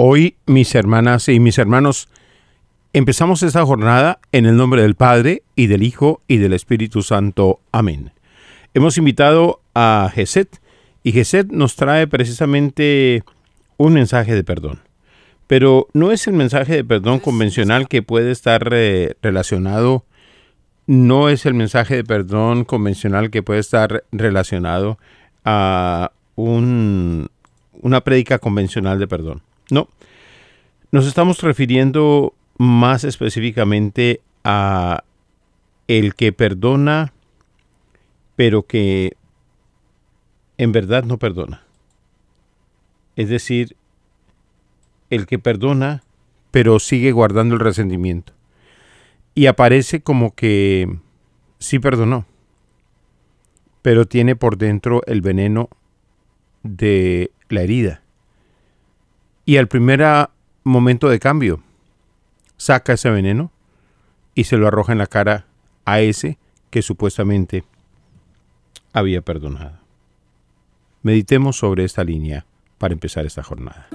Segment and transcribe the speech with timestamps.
[0.00, 2.08] Hoy, mis hermanas y mis hermanos,
[2.92, 7.58] empezamos esta jornada en el nombre del Padre y del Hijo y del Espíritu Santo.
[7.72, 8.12] Amén.
[8.74, 10.60] Hemos invitado a Geset
[11.02, 13.24] y Geset nos trae precisamente
[13.76, 14.78] un mensaje de perdón.
[15.48, 20.04] Pero no es el mensaje de perdón convencional que puede estar eh, relacionado,
[20.86, 24.96] no es el mensaje de perdón convencional que puede estar relacionado
[25.44, 27.30] a un,
[27.82, 29.42] una prédica convencional de perdón.
[29.70, 29.88] No,
[30.90, 35.04] nos estamos refiriendo más específicamente a
[35.86, 37.12] el que perdona,
[38.36, 39.16] pero que
[40.58, 41.62] en verdad no perdona.
[43.16, 43.76] Es decir,
[45.10, 46.02] el que perdona,
[46.50, 48.32] pero sigue guardando el resentimiento.
[49.34, 50.98] Y aparece como que
[51.58, 52.26] sí perdonó,
[53.82, 55.68] pero tiene por dentro el veneno
[56.62, 58.02] de la herida.
[59.48, 60.04] Y al primer
[60.62, 61.62] momento de cambio,
[62.58, 63.50] saca ese veneno
[64.34, 65.46] y se lo arroja en la cara
[65.86, 66.36] a ese
[66.68, 67.64] que supuestamente
[68.92, 69.78] había perdonado.
[71.02, 72.44] Meditemos sobre esta línea
[72.76, 73.88] para empezar esta jornada.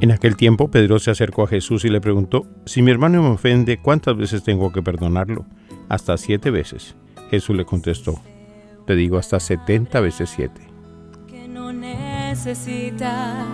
[0.00, 3.30] En aquel tiempo Pedro se acercó a Jesús y le preguntó, si mi hermano me
[3.30, 5.44] ofende, ¿cuántas veces tengo que perdonarlo?
[5.88, 6.94] Hasta siete veces.
[7.32, 8.22] Jesús le contestó,
[8.86, 10.76] te digo hasta setenta veces siete
[12.46, 13.44] necesita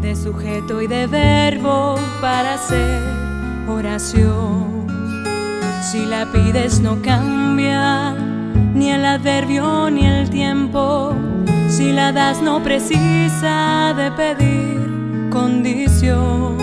[0.00, 3.02] de sujeto y de verbo para hacer
[3.68, 4.86] oración.
[5.82, 8.14] Si la pides no cambia
[8.72, 11.12] ni el adverbio ni el tiempo.
[11.68, 16.56] Si la das no precisa de pedir condición.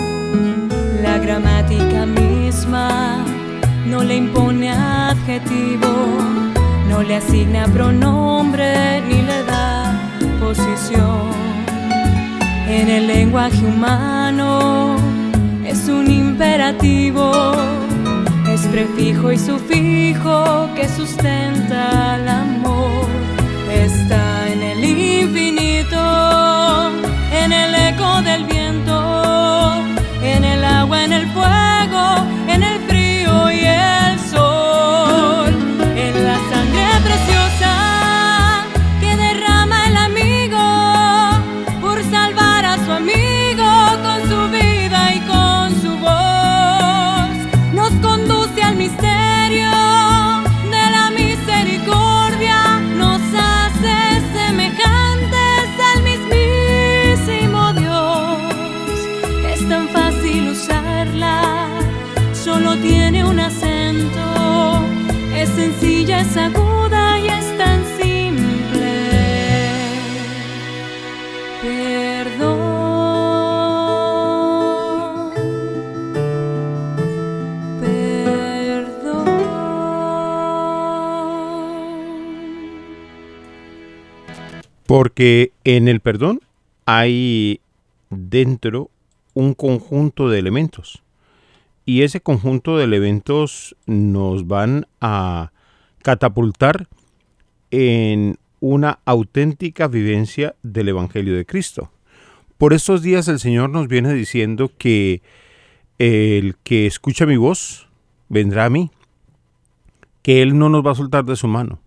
[1.02, 3.18] La gramática misma
[3.86, 5.92] no le impone adjetivo,
[6.88, 10.00] no le asigna pronombre ni le da
[10.40, 11.43] posición
[12.68, 14.96] en el lenguaje humano
[15.66, 17.52] es un imperativo,
[18.48, 23.06] es prefijo y sufijo que sustenta el amor.
[23.70, 26.90] Está en el infinito,
[27.32, 29.74] en el eco del viento,
[30.22, 32.16] en el agua, en el fuego,
[66.20, 68.92] es aguda y es tan simple.
[71.62, 72.60] Perdón,
[77.80, 79.24] perdón.
[84.86, 86.40] Porque en el perdón
[86.86, 87.60] hay
[88.10, 88.90] dentro
[89.34, 91.02] un conjunto de elementos.
[91.86, 95.50] Y ese conjunto de elementos nos van a
[96.04, 96.86] catapultar
[97.70, 101.90] en una auténtica vivencia del Evangelio de Cristo.
[102.58, 105.22] Por estos días el Señor nos viene diciendo que
[105.98, 107.88] el que escucha mi voz
[108.28, 108.90] vendrá a mí,
[110.22, 111.80] que Él no nos va a soltar de su mano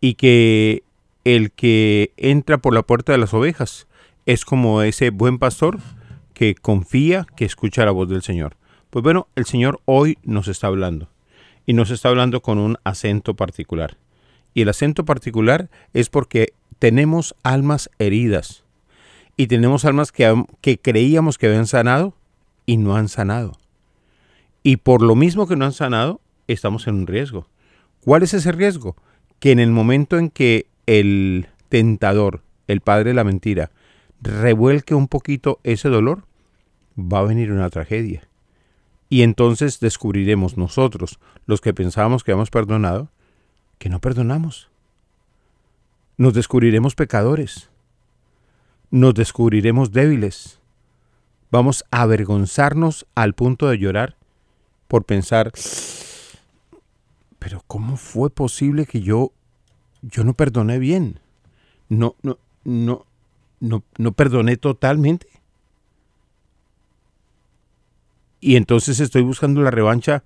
[0.00, 0.82] y que
[1.24, 3.86] el que entra por la puerta de las ovejas
[4.26, 5.78] es como ese buen pastor
[6.34, 8.56] que confía, que escucha la voz del Señor.
[8.90, 11.08] Pues bueno, el Señor hoy nos está hablando
[11.68, 13.98] y nos está hablando con un acento particular.
[14.54, 18.64] Y el acento particular es porque tenemos almas heridas
[19.36, 22.14] y tenemos almas que, que creíamos que habían sanado
[22.64, 23.58] y no han sanado.
[24.62, 27.46] Y por lo mismo que no han sanado, estamos en un riesgo.
[28.00, 28.96] ¿Cuál es ese riesgo?
[29.38, 33.72] Que en el momento en que el tentador, el padre de la mentira,
[34.22, 36.24] revuelque un poquito ese dolor,
[36.98, 38.27] va a venir una tragedia.
[39.08, 43.08] Y entonces descubriremos nosotros, los que pensábamos que habíamos perdonado,
[43.78, 44.68] que no perdonamos.
[46.16, 47.70] Nos descubriremos pecadores.
[48.90, 50.60] Nos descubriremos débiles.
[51.50, 54.16] Vamos a avergonzarnos al punto de llorar
[54.88, 55.52] por pensar,
[57.38, 59.32] pero ¿cómo fue posible que yo
[60.02, 61.20] yo no perdoné bien?
[61.88, 63.06] No no no
[63.60, 65.26] no no perdoné totalmente.
[68.40, 70.22] Y entonces estoy buscando la revancha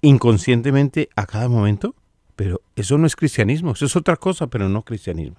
[0.00, 1.94] inconscientemente a cada momento,
[2.34, 5.36] pero eso no es cristianismo, eso es otra cosa, pero no cristianismo.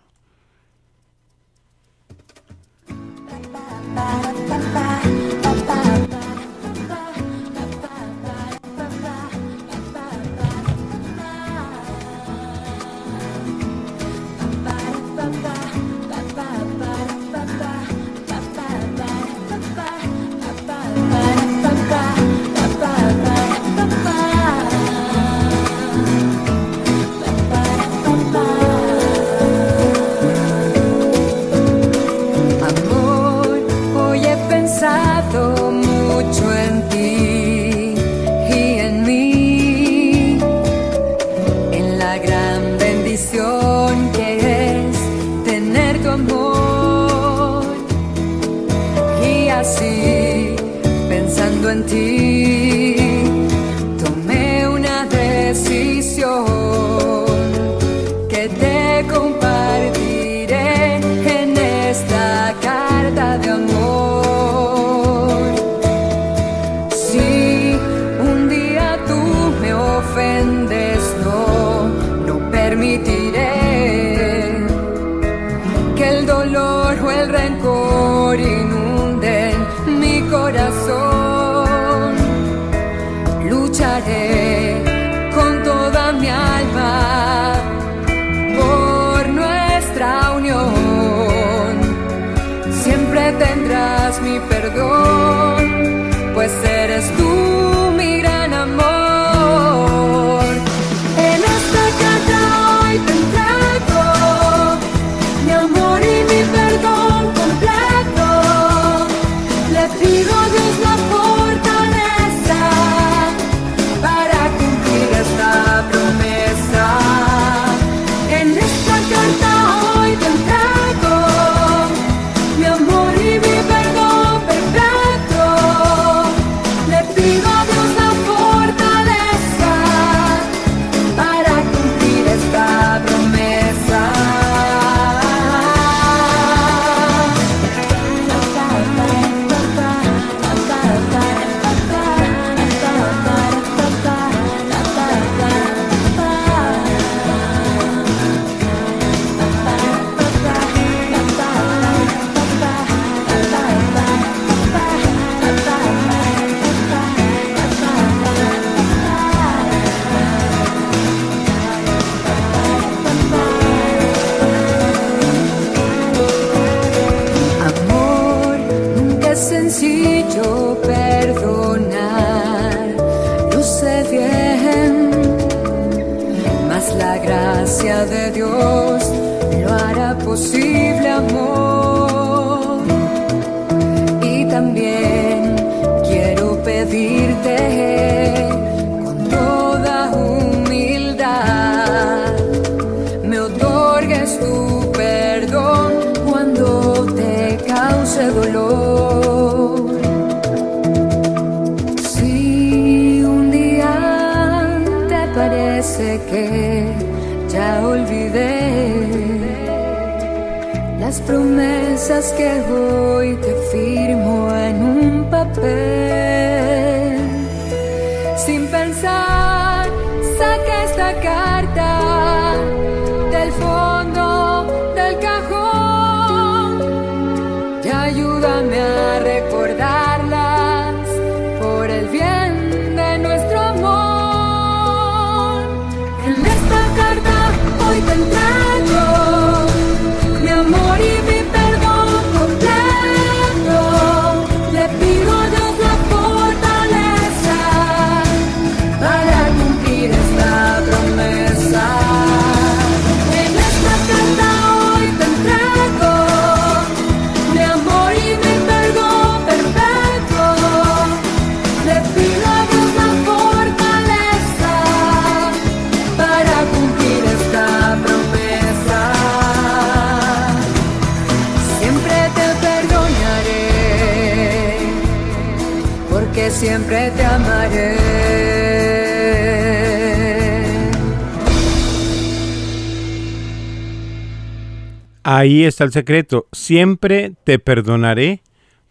[285.37, 286.47] Ahí está el secreto.
[286.51, 288.41] Siempre te perdonaré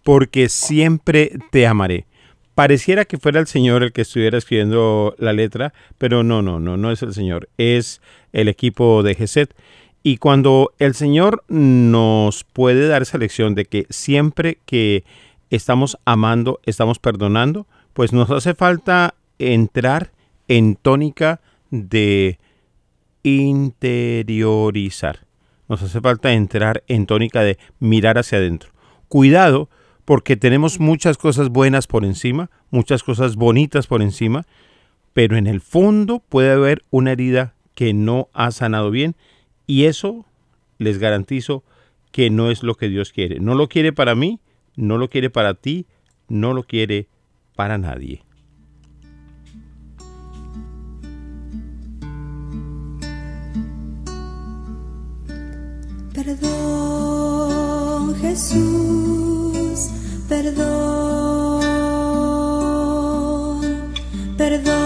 [0.04, 2.06] porque siempre te amaré.
[2.54, 6.76] Pareciera que fuera el Señor el que estuviera escribiendo la letra, pero no, no, no,
[6.76, 8.00] no es el Señor, es
[8.32, 9.56] el equipo de Geset.
[10.04, 15.02] Y cuando el Señor nos puede dar esa lección de que siempre que
[15.50, 20.12] estamos amando, estamos perdonando, pues nos hace falta entrar
[20.46, 21.40] en tónica
[21.72, 22.38] de
[23.24, 25.25] interiorizar.
[25.68, 28.70] Nos hace falta entrar en tónica de mirar hacia adentro.
[29.08, 29.68] Cuidado,
[30.04, 34.46] porque tenemos muchas cosas buenas por encima, muchas cosas bonitas por encima,
[35.12, 39.16] pero en el fondo puede haber una herida que no ha sanado bien
[39.66, 40.24] y eso
[40.78, 41.64] les garantizo
[42.12, 43.40] que no es lo que Dios quiere.
[43.40, 44.40] No lo quiere para mí,
[44.76, 45.86] no lo quiere para ti,
[46.28, 47.08] no lo quiere
[47.54, 48.25] para nadie.
[58.36, 59.88] Jesús,
[60.28, 61.62] perdón,
[64.36, 64.84] perdóname,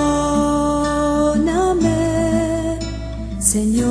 [3.40, 3.88] Señor,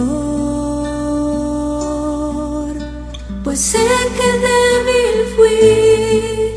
[3.43, 3.85] pues sé
[4.17, 6.55] que débil fui,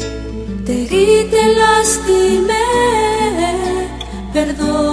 [0.65, 2.69] te grité, lastimé,
[4.33, 4.92] perdón.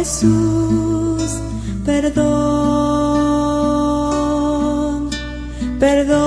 [0.00, 1.30] Jesús.
[1.84, 2.30] Perdón.
[5.78, 6.22] Perdóname,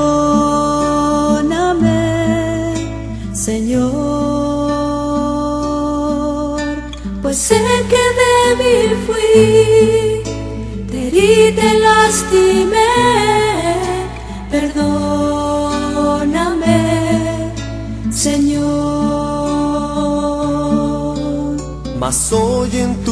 [3.33, 3.91] Señor.
[7.23, 7.59] Pues sé
[7.91, 10.21] que débil fui,
[10.89, 12.93] te herí, te lastimé.
[14.51, 15.51] Perdóname,
[18.11, 18.83] Señor.
[22.03, 23.02] Mas hoy en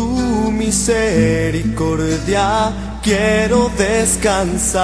[0.71, 2.71] misericordia
[3.03, 4.81] quiero descansar.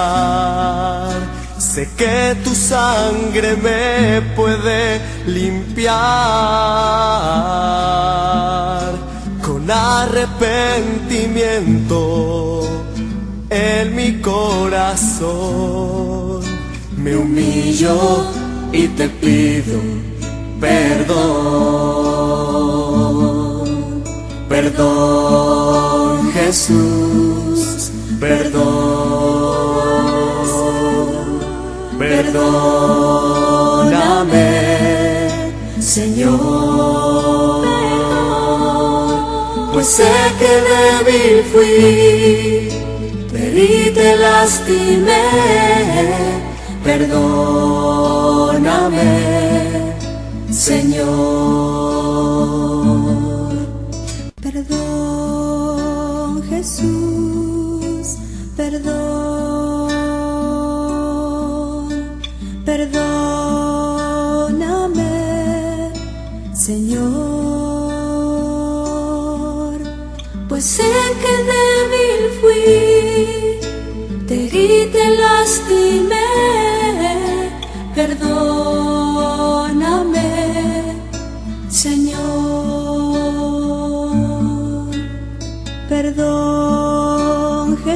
[1.58, 5.88] Sé que tu sangre me puede limpiar
[9.42, 12.68] con arrepentimiento
[13.48, 15.32] en mi corazón.
[16.98, 18.26] Me humillo
[18.72, 19.80] y te pido
[20.60, 21.88] perdón.
[24.48, 25.77] Perdón,
[26.48, 28.64] Jesús, perdón.
[31.98, 32.40] Perdóname,
[35.78, 37.66] Señor.
[39.74, 42.70] Pues sé que débil fui,
[43.34, 45.26] herí, te lastimé.
[46.82, 47.18] Perdóname,
[50.50, 51.77] Señor.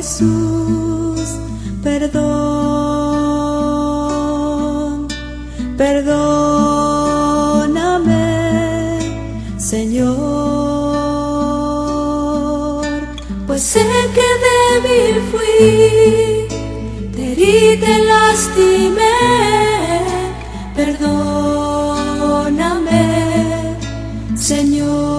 [0.02, 1.38] Jesús,
[1.80, 2.26] perdón,
[5.78, 6.18] perdóname,
[9.58, 10.16] Señor,
[13.46, 16.48] pues sé que débil fui,
[17.14, 19.18] te herí, te lastimé,
[20.74, 21.36] perdóname,
[24.34, 25.12] Señor.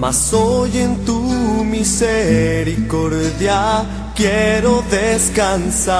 [0.00, 1.27] Mas hoy en tu
[1.78, 5.96] misericordia quiero descansar.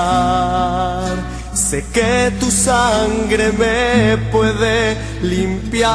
[1.55, 5.87] Sé que tu sangre me puede limpiar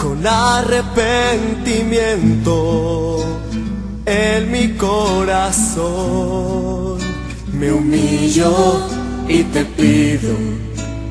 [0.00, 3.24] con arrepentimiento
[4.06, 5.88] en mi corazón.
[7.52, 8.88] Me humillo
[9.28, 10.58] y te pido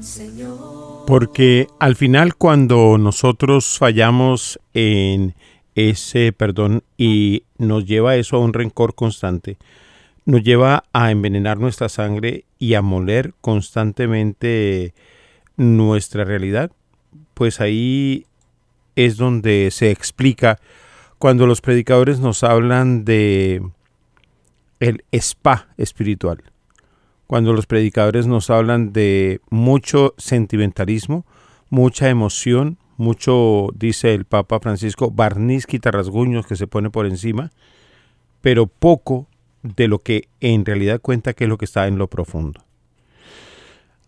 [0.00, 1.04] Señor.
[1.06, 5.34] Porque al final cuando nosotros fallamos en
[5.74, 9.56] ese perdón y nos lleva eso a un rencor constante,
[10.26, 14.92] nos lleva a envenenar nuestra sangre y a moler constantemente
[15.56, 16.70] nuestra realidad,
[17.34, 18.26] pues ahí
[18.96, 20.58] es donde se explica
[21.18, 23.62] cuando los predicadores nos hablan de
[24.80, 26.42] el spa espiritual.
[27.26, 31.26] Cuando los predicadores nos hablan de mucho sentimentalismo,
[31.68, 37.50] mucha emoción, mucho, dice el Papa Francisco, barniz rasguños que se pone por encima,
[38.40, 39.28] pero poco
[39.62, 42.64] de lo que en realidad cuenta que es lo que está en lo profundo.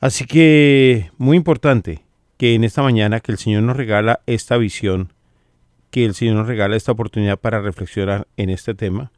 [0.00, 2.01] Así que muy importante
[2.42, 5.12] que en esta mañana que el Señor nos regala esta visión,
[5.92, 9.12] que el Señor nos regala esta oportunidad para reflexionar en este tema,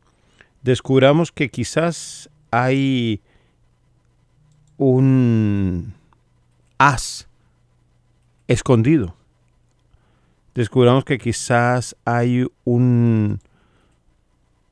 [0.63, 3.23] descubramos que quizás hay
[4.77, 5.95] un
[6.77, 7.27] as
[8.47, 9.17] escondido.
[10.55, 13.41] Descubramos que quizás hay un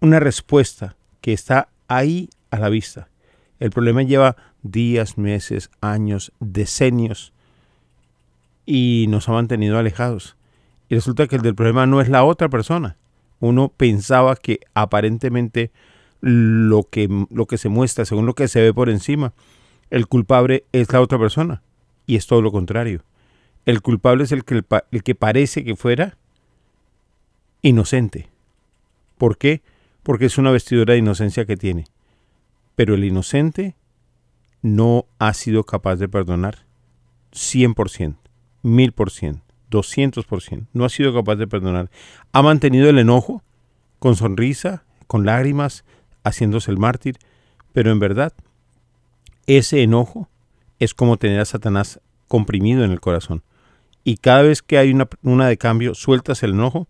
[0.01, 3.09] una respuesta que está ahí a la vista.
[3.61, 7.33] El problema lleva días, meses, años, decenios
[8.66, 10.37] y nos ha mantenido alejados.
[10.88, 12.97] Y resulta que el del problema no es la otra persona.
[13.40, 15.71] Uno pensaba que aparentemente
[16.21, 19.33] lo que, lo que se muestra, según lo que se ve por encima,
[19.90, 21.62] el culpable es la otra persona.
[22.07, 23.02] Y es todo lo contrario.
[23.64, 26.16] El culpable es el que, el que parece que fuera
[27.62, 28.28] inocente.
[29.19, 29.62] ¿Por qué?
[30.02, 31.85] Porque es una vestidura de inocencia que tiene.
[32.75, 33.76] Pero el inocente
[34.62, 36.64] no ha sido capaz de perdonar
[37.33, 38.16] 100%,
[38.62, 39.40] 1000%,
[39.71, 40.66] 200%.
[40.73, 41.90] No ha sido capaz de perdonar.
[42.33, 43.42] Ha mantenido el enojo
[43.99, 45.85] con sonrisa, con lágrimas,
[46.25, 47.19] haciéndose el mártir.
[47.73, 48.33] Pero en verdad,
[49.47, 50.28] ese enojo
[50.78, 53.42] es como tener a Satanás comprimido en el corazón.
[54.04, 56.88] Y cada vez que hay una, una de cambio, sueltas el enojo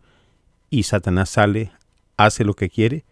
[0.71, 1.73] y Satanás sale,
[2.17, 3.05] hace lo que quiere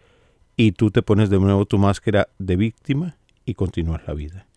[0.55, 4.47] y tú te pones de nuevo tu máscara de víctima y continúas la vida.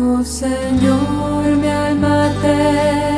[0.00, 3.17] Oh Señor, mi alma te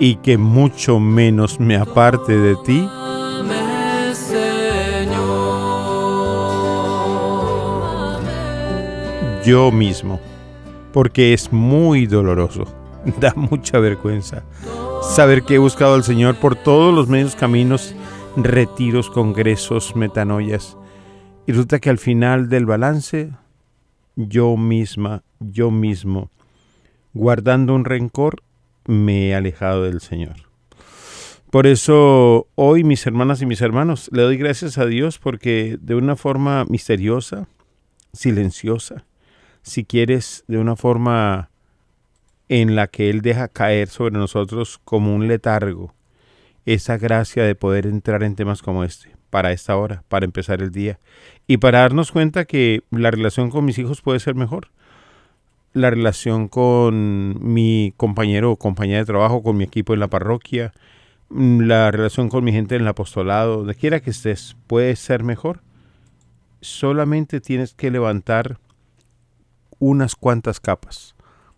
[0.00, 2.88] y que mucho menos me aparte de ti,
[9.44, 10.20] yo mismo,
[10.92, 12.64] porque es muy doloroso,
[13.20, 14.44] da mucha vergüenza
[15.02, 17.94] saber que he buscado al Señor por todos los medios caminos,
[18.36, 20.76] retiros, congresos, metanoias,
[21.46, 23.32] y resulta que al final del balance,
[24.16, 26.30] yo misma, yo mismo,
[27.14, 28.42] guardando un rencor,
[28.88, 30.36] me he alejado del Señor.
[31.50, 35.94] Por eso hoy, mis hermanas y mis hermanos, le doy gracias a Dios porque de
[35.94, 37.48] una forma misteriosa,
[38.12, 39.04] silenciosa,
[39.62, 41.50] si quieres, de una forma
[42.48, 45.94] en la que Él deja caer sobre nosotros como un letargo,
[46.64, 50.70] esa gracia de poder entrar en temas como este, para esta hora, para empezar el
[50.70, 50.98] día,
[51.46, 54.70] y para darnos cuenta que la relación con mis hijos puede ser mejor.
[55.72, 60.72] La relación con mi compañero o compañera de trabajo, con mi equipo en la parroquia,
[61.28, 65.22] mm, la relación con mi gente en el apostolado, donde quiera que estés, puede ser
[65.22, 65.60] mejor.
[66.60, 68.58] Solamente tienes que levantar
[69.78, 71.14] unas cuantas capas,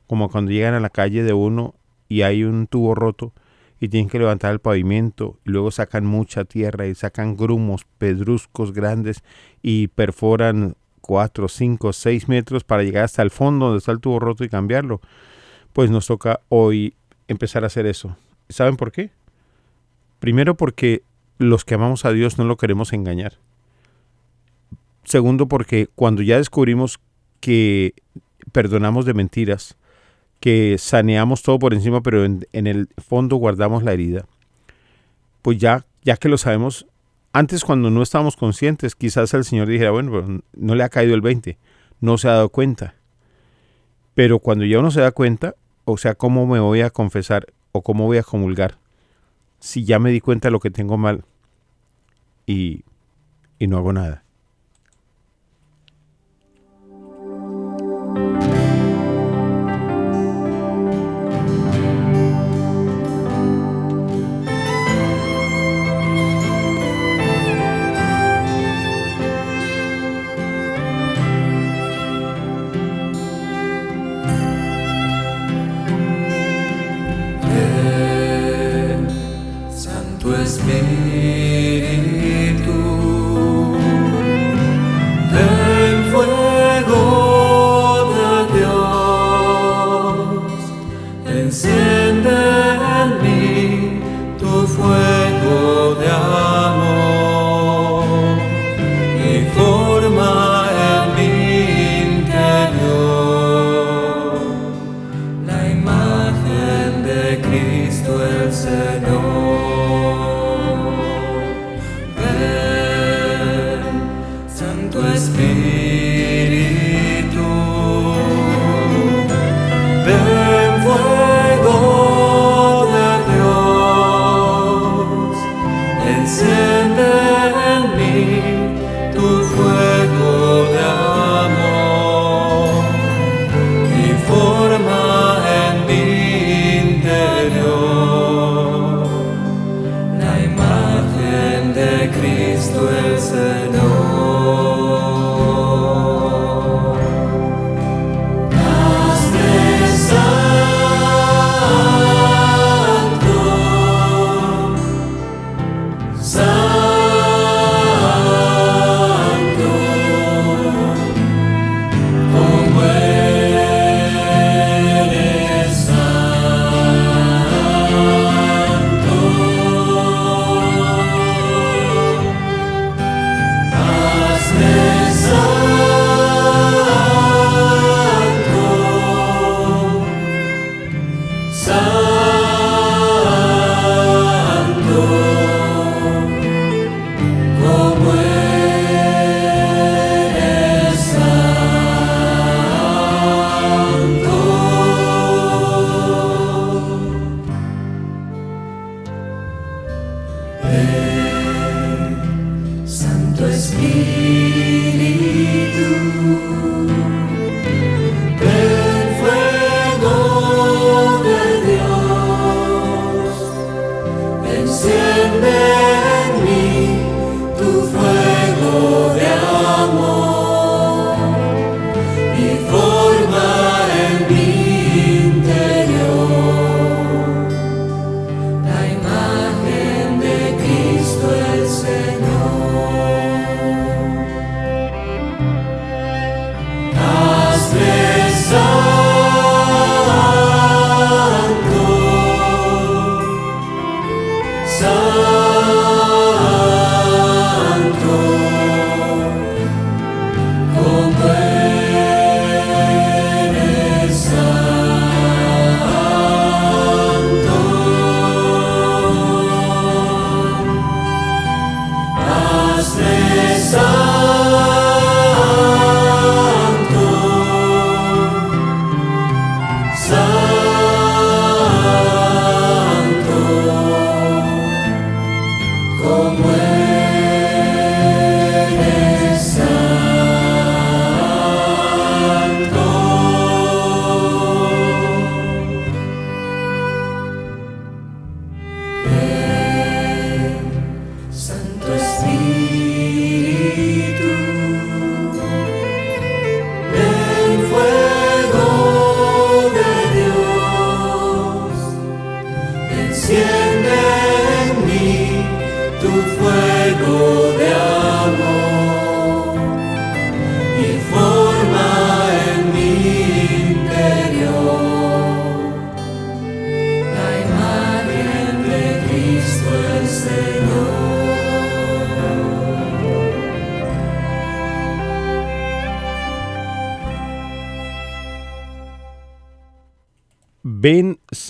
[0.07, 1.75] como cuando llegan a la calle de uno
[2.09, 3.33] y hay un tubo roto
[3.81, 8.73] y tienen que levantar el pavimento y luego sacan mucha tierra y sacan grumos, pedruscos
[8.73, 9.23] grandes
[9.63, 10.77] y perforan
[11.11, 14.49] 4, 5, 6 metros para llegar hasta el fondo donde está el tubo roto y
[14.49, 15.01] cambiarlo.
[15.73, 16.95] Pues nos toca hoy
[17.27, 18.17] empezar a hacer eso.
[18.49, 19.11] ¿Saben por qué?
[20.21, 21.03] Primero porque
[21.37, 23.33] los que amamos a Dios no lo queremos engañar.
[25.03, 27.01] Segundo porque cuando ya descubrimos
[27.41, 27.95] que
[28.53, 29.77] perdonamos de mentiras,
[30.39, 34.27] que saneamos todo por encima, pero en, el fondo guardamos la herida,
[35.43, 36.87] pues ya, ya que lo sabemos,
[37.33, 41.15] antes cuando no estábamos conscientes, quizás el Señor dijera, bueno, pero no le ha caído
[41.15, 41.59] el 20,
[42.01, 42.95] no se ha dado cuenta.
[44.15, 47.83] Pero cuando ya uno se da cuenta, o sea, ¿cómo me voy a confesar o
[47.83, 48.79] cómo voy a comulgar?
[49.61, 51.25] Si ya me di cuenta de lo que tengo mal
[52.47, 52.85] y,
[53.59, 54.25] y no hago nada.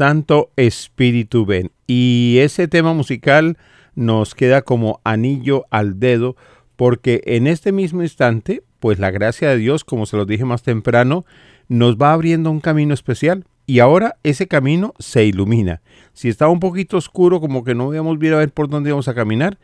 [0.00, 1.72] Santo Espíritu, ven.
[1.86, 3.58] Y ese tema musical
[3.94, 6.36] nos queda como anillo al dedo
[6.76, 10.62] porque en este mismo instante, pues la gracia de Dios, como se los dije más
[10.62, 11.26] temprano,
[11.68, 13.44] nos va abriendo un camino especial.
[13.66, 15.82] Y ahora ese camino se ilumina.
[16.14, 19.08] Si estaba un poquito oscuro, como que no veíamos bien a ver por dónde vamos
[19.08, 19.58] a caminar,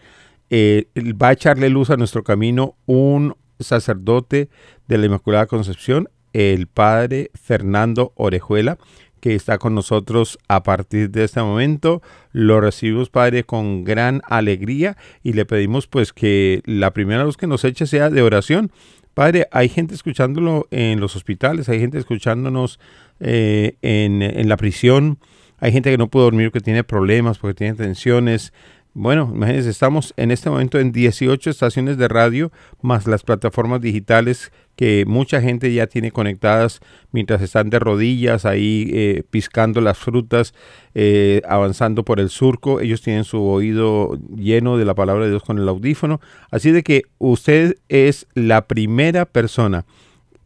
[0.51, 4.51] eh, va a echarle luz a nuestro camino un sacerdote
[4.87, 8.77] de la Inmaculada Concepción, el padre Fernando Orejuela,
[9.21, 12.03] que está con nosotros a partir de este momento.
[12.33, 17.47] Lo recibimos, Padre, con gran alegría y le pedimos pues que la primera luz que
[17.47, 18.71] nos eche sea de oración.
[19.15, 22.79] Padre, hay gente escuchándolo en los hospitales, hay gente escuchándonos
[23.19, 25.19] eh, en, en la prisión,
[25.59, 28.53] hay gente que no puede dormir, que tiene problemas, porque tiene tensiones.
[28.93, 32.53] Bueno, imagínense, estamos en este momento en 18 estaciones de radio,
[32.83, 38.91] más las plataformas digitales que mucha gente ya tiene conectadas mientras están de rodillas ahí
[38.93, 40.55] eh, piscando las frutas,
[40.95, 42.81] eh, avanzando por el surco.
[42.81, 46.21] Ellos tienen su oído lleno de la palabra de Dios con el audífono.
[46.51, 49.87] Así de que usted es la primera persona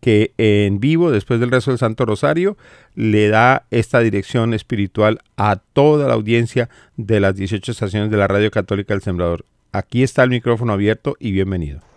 [0.01, 2.57] que en vivo, después del rezo del Santo Rosario,
[2.95, 8.27] le da esta dirección espiritual a toda la audiencia de las 18 estaciones de la
[8.27, 9.45] Radio Católica del Sembrador.
[9.73, 11.90] Aquí está el micrófono abierto y bienvenido.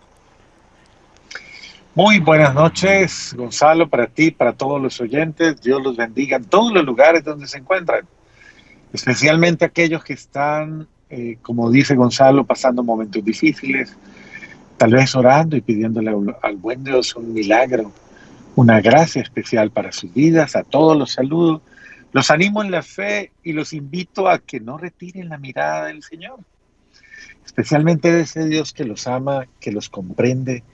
[1.96, 5.60] Muy buenas noches, Gonzalo, para ti, para todos los oyentes.
[5.60, 8.04] Dios los bendiga en todos los lugares donde se encuentran,
[8.92, 13.96] especialmente aquellos que están, eh, como dice Gonzalo, pasando momentos difíciles,
[14.76, 17.92] tal vez orando y pidiéndole al, buen Dios un milagro,
[18.56, 20.56] una gracia especial para sus vidas.
[20.56, 21.62] A todos los saludo,
[22.10, 26.02] los animo en la fe y los invito a que no retiren la mirada del
[26.02, 26.40] Señor,
[27.46, 30.64] especialmente de ese Dios que los ama, que los comprende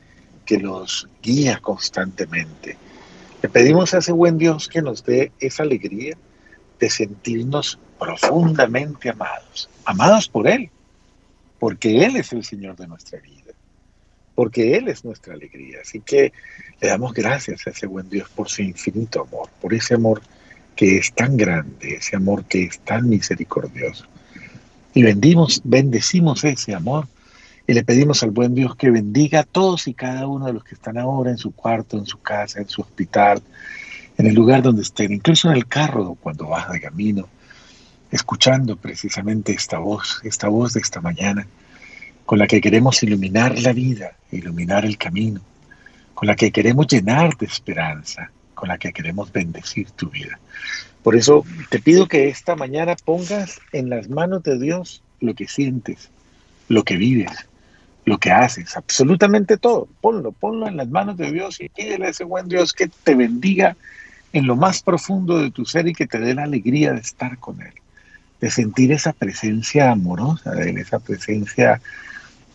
[0.51, 2.77] que los guía constantemente.
[3.41, 6.17] Le pedimos a ese buen Dios que nos dé esa alegría
[6.81, 10.69] de sentirnos profundamente amados, amados por Él,
[11.61, 13.53] porque Él es el Señor de nuestra vida,
[14.35, 15.79] porque Él es nuestra alegría.
[15.83, 16.33] Así que
[16.81, 20.21] le damos gracias a ese buen Dios por su infinito amor, por ese amor
[20.75, 24.05] que es tan grande, ese amor que es tan misericordioso.
[24.95, 27.07] Y bendimos, bendecimos ese amor
[27.71, 30.65] y le pedimos al buen Dios que bendiga a todos y cada uno de los
[30.65, 33.41] que están ahora en su cuarto, en su casa, en su hospital,
[34.19, 37.29] en el lugar donde estén, incluso en el carro cuando vas de camino,
[38.11, 41.47] escuchando precisamente esta voz, esta voz de esta mañana,
[42.27, 45.41] con la que queremos iluminar la vida, iluminar el camino,
[46.15, 50.41] con la que queremos llenar de esperanza, con la que queremos bendecir tu vida.
[51.05, 55.47] Por eso te pido que esta mañana pongas en las manos de Dios lo que
[55.47, 56.11] sientes,
[56.67, 57.47] lo que vives,
[58.11, 59.89] lo que haces, absolutamente todo.
[60.01, 63.15] Ponlo, ponlo en las manos de Dios y pídele a ese buen Dios que te
[63.15, 63.77] bendiga
[64.33, 67.39] en lo más profundo de tu ser y que te dé la alegría de estar
[67.39, 67.73] con Él,
[68.41, 71.81] de sentir esa presencia amorosa de Él, esa presencia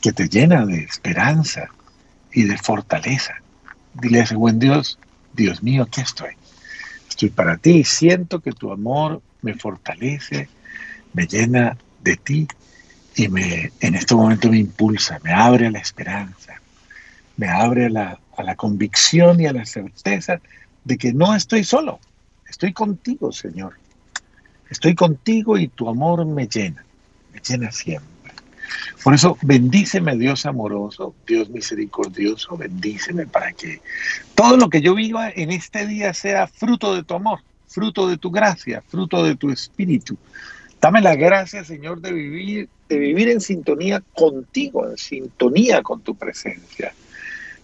[0.02, 1.70] que te llena de esperanza
[2.34, 3.36] y de fortaleza.
[3.94, 5.00] Dile a ese buen Dios,
[5.32, 6.32] Dios mío, aquí estoy.
[7.08, 10.50] Estoy para ti y siento que tu amor me fortalece,
[11.14, 12.46] me llena de ti
[13.16, 16.62] y me, en este momento me impulsa, me abre a la esperanza,
[17.38, 20.42] me abre a la, a la convicción y a la certeza
[20.84, 22.00] de que no estoy solo,
[22.48, 23.74] estoy contigo, Señor.
[24.70, 26.84] Estoy contigo y tu amor me llena,
[27.32, 28.34] me llena siempre.
[29.04, 33.80] Por eso, bendíceme Dios amoroso, Dios misericordioso, bendíceme para que
[34.34, 38.18] todo lo que yo viva en este día sea fruto de tu amor, fruto de
[38.18, 40.18] tu gracia, fruto de tu espíritu.
[40.82, 46.16] Dame la gracia, Señor, de vivir, de vivir en sintonía contigo, en sintonía con tu
[46.16, 46.94] presencia.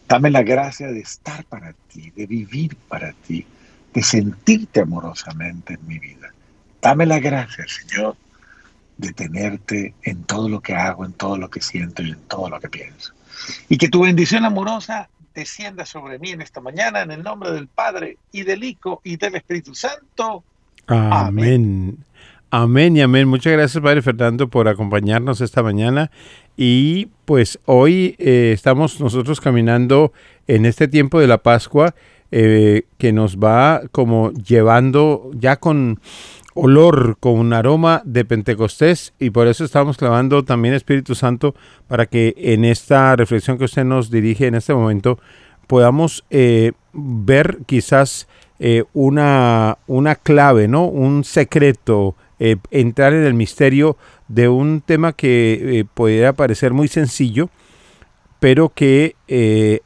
[0.07, 3.45] Dame la gracia de estar para ti, de vivir para ti,
[3.93, 6.33] de sentirte amorosamente en mi vida.
[6.81, 8.15] Dame la gracia, Señor,
[8.97, 12.49] de tenerte en todo lo que hago, en todo lo que siento y en todo
[12.49, 13.13] lo que pienso.
[13.69, 17.67] Y que tu bendición amorosa descienda sobre mí en esta mañana, en el nombre del
[17.67, 20.43] Padre y del Hijo y del Espíritu Santo.
[20.87, 21.13] Amén.
[21.13, 22.05] Amén
[22.53, 23.29] y amén.
[23.29, 26.11] Muchas gracias, Padre Fernando, por acompañarnos esta mañana.
[26.57, 30.11] Y pues hoy eh, estamos nosotros caminando
[30.47, 31.95] en este tiempo de la Pascua
[32.29, 36.01] eh, que nos va como llevando ya con
[36.53, 41.55] olor, con un aroma de Pentecostés y por eso estamos clavando también Espíritu Santo
[41.87, 45.19] para que en esta reflexión que usted nos dirige en este momento
[45.67, 48.27] podamos eh, ver quizás
[48.93, 50.85] una, una clave, ¿no?
[50.85, 56.87] Un secreto eh, entrar en el misterio de un tema que eh, pudiera parecer muy
[56.87, 57.51] sencillo,
[58.39, 59.81] pero que eh,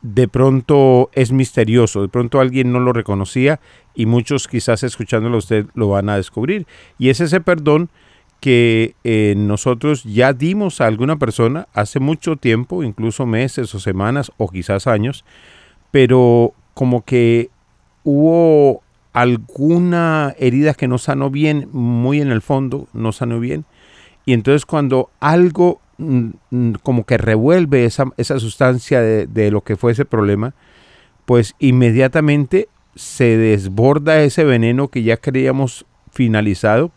[0.00, 3.60] de pronto es misterioso, de pronto alguien no lo reconocía
[3.94, 6.66] y muchos quizás escuchándolo usted lo van a descubrir.
[6.98, 7.88] Y es ese perdón
[8.40, 8.96] que
[9.36, 14.88] nosotros ya dimos a alguna persona hace mucho tiempo, incluso meses o semanas o quizás
[14.88, 15.24] años,
[15.92, 17.50] pero como que
[18.02, 23.64] hubo alguna herida que no sanó bien, muy en el fondo, no sanó bien.
[24.24, 29.62] Y entonces cuando algo mm, mm, como que revuelve esa, esa sustancia de, de, lo
[29.62, 30.54] que fue ese problema,
[31.24, 36.90] pues inmediatamente se desborda ese veneno que ya creíamos finalizado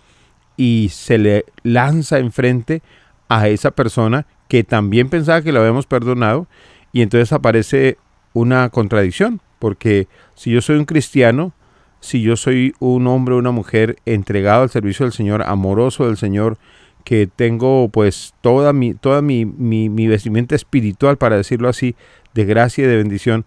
[0.58, 2.82] y se le lanza enfrente
[3.30, 6.48] a esa persona que también pensaba que lo habíamos perdonado
[6.92, 7.98] y entonces aparece
[8.34, 11.54] una contradicción, porque si yo soy un cristiano,
[12.06, 16.18] si yo soy un hombre o una mujer entregado al servicio del Señor, amoroso del
[16.18, 16.58] Señor,
[17.04, 21.96] que tengo pues toda mi, toda mi, mi, vestimenta espiritual, para decirlo así,
[22.34, 23.46] de gracia y de bendición,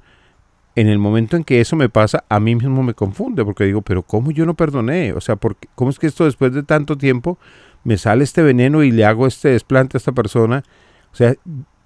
[0.74, 3.82] en el momento en que eso me pasa, a mí mismo me confunde, porque digo,
[3.82, 5.12] pero ¿cómo yo no perdoné?
[5.12, 5.36] O sea,
[5.74, 7.38] ¿cómo es que esto después de tanto tiempo
[7.84, 10.62] me sale este veneno y le hago este desplante a esta persona?
[11.12, 11.34] O sea,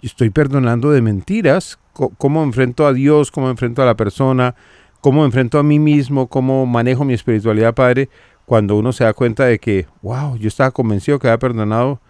[0.02, 1.78] estoy perdonando de mentiras.
[1.92, 3.30] ¿Cómo enfrento a Dios?
[3.30, 4.54] ¿Cómo enfrento a la persona?
[5.02, 8.08] Cómo enfrento a mí mismo, cómo manejo mi espiritualidad, Padre,
[8.46, 12.00] cuando uno se da cuenta de que, wow, yo estaba convencido que había perdonado,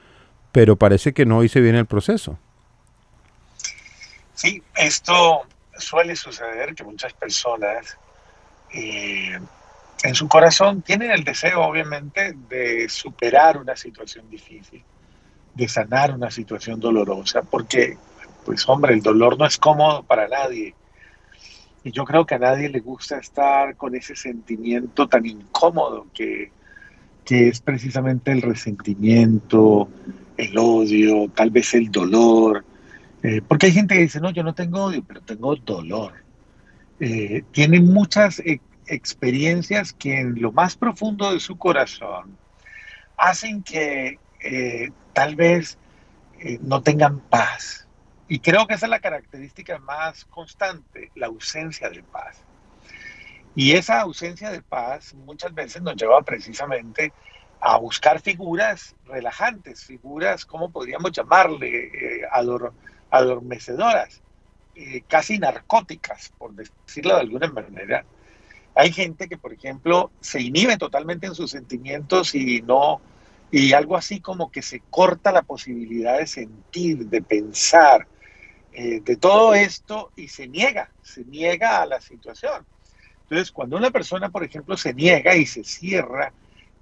[0.53, 2.39] pero parece que no hice bien el proceso.
[4.35, 5.41] Sí, esto
[5.79, 7.97] suele suceder que muchas personas
[8.75, 9.41] eh,
[10.05, 14.85] en su corazón tienen el deseo, obviamente, de superar una situación difícil,
[15.55, 17.97] de sanar una situación dolorosa, porque,
[18.45, 20.75] pues hombre, el dolor no es cómodo para nadie
[21.85, 26.53] y yo creo que a nadie le gusta estar con ese sentimiento tan incómodo que,
[27.25, 29.89] que es precisamente el resentimiento,
[30.37, 32.65] el odio, tal vez el dolor.
[33.23, 36.13] Eh, porque hay gente que dice, no, yo no tengo odio, pero tengo dolor.
[37.01, 42.37] Eh, tiene muchas e, experiencias que en lo más profundo de su corazón
[43.17, 45.79] hacen que eh, tal vez
[46.63, 47.87] no tengan paz,
[48.33, 52.39] y creo que esa es la característica más constante, la ausencia de paz.
[53.55, 57.13] Y esa ausencia de paz muchas veces nos lleva precisamente
[57.61, 61.89] a buscar figuras relajantes, figuras, ¿cómo podríamos llamarle?
[61.89, 62.23] Eh,
[63.11, 64.23] adormecedoras,
[64.77, 68.07] eh, casi narcóticas, por decirlo de alguna manera.
[68.75, 73.03] Hay gente que, por ejemplo, se inhibe totalmente en sus sentimientos y no,
[73.51, 78.07] y algo así como que se corta la posibilidad de sentir, de pensar,
[78.75, 82.65] eh, de todo esto y se niega, se niega a la situación.
[83.23, 86.33] Entonces, cuando una persona, por ejemplo, se niega y se cierra,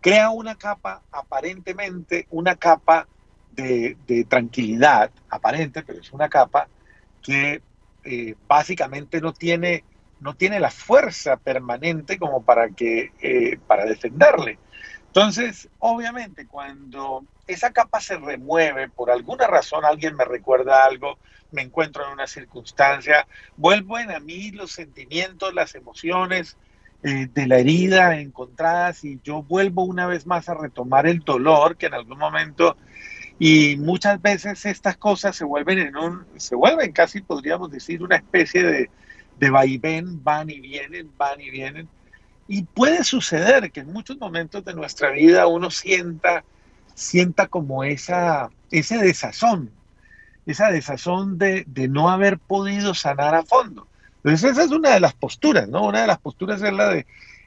[0.01, 3.07] crea una capa, aparentemente una capa
[3.53, 3.97] de,
[4.29, 6.69] tranquilidad aparente, pero es una capa
[7.23, 7.63] que
[8.05, 9.85] eh, básicamente no tiene,
[10.21, 14.59] no tiene la fuerza permanente como para, que, eh, para defenderle.
[15.11, 21.19] Entonces, obviamente, cuando esa capa se remueve, por alguna razón alguien me recuerda algo,
[21.51, 26.57] me encuentro en una circunstancia, vuelven a mí los sentimientos, las emociones
[27.03, 31.77] eh, de la herida encontradas y yo vuelvo una vez más a retomar el dolor
[31.77, 32.77] que en algún momento
[33.39, 38.17] y muchas veces estas cosas se vuelven en un, se vuelven casi podríamos decir una
[38.17, 38.91] especie de,
[39.39, 41.89] de vaivén, van y vienen, van y vienen.
[42.53, 46.43] Y puede suceder que en muchos momentos de nuestra vida uno sienta,
[46.97, 49.71] sienta como esa, ese desazón,
[50.47, 53.87] esa desazón de, de, no haber podido sanar a fondo.
[54.17, 55.87] Entonces esa es una de las posturas, ¿no?
[55.87, 57.07] Una de las posturas es la de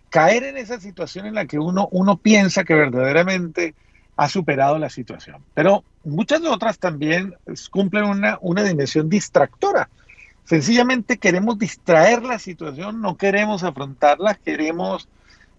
[0.09, 3.75] caer en esa situación en la que uno, uno piensa que verdaderamente
[4.15, 5.43] ha superado la situación.
[5.53, 7.35] Pero muchas otras también
[7.71, 9.89] cumplen una, una dimensión distractora.
[10.45, 15.07] Sencillamente queremos distraer la situación, no queremos afrontarla, queremos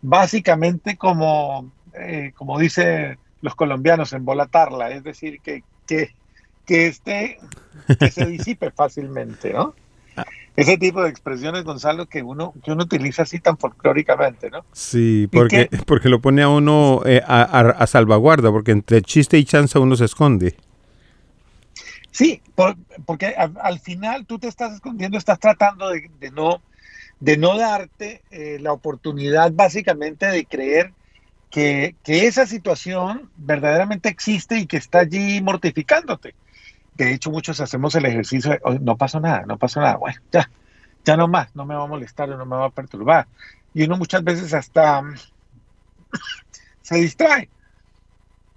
[0.03, 6.15] básicamente como, eh, como dicen los colombianos, embolatarla, es decir, que, que,
[6.67, 7.39] que, esté,
[7.99, 9.75] que se disipe fácilmente, ¿no?
[10.57, 14.65] ese tipo de expresiones, Gonzalo, que uno, que uno utiliza así tan folclóricamente, ¿no?
[14.73, 19.81] Sí, porque, porque lo pone a uno eh, a, salvaguarda, porque entre chiste y chanza
[19.81, 20.57] uno se esconde.
[22.15, 22.41] Sí,
[23.05, 26.63] porque al, final tú te estás escondiendo, estás tratando de, no,
[27.19, 30.93] de no darte eh, la oportunidad básicamente de creer
[31.51, 36.35] que, que esa situación verdaderamente existe y que está allí mortificándote
[36.95, 40.51] de hecho muchos hacemos el ejercicio de, no pasó nada, no pasó nada, bueno, ya,
[41.05, 43.27] ya no más, no me va a molestar, no me va a perturbar.
[43.73, 45.03] Y uno muchas veces hasta
[46.83, 47.49] se distrae.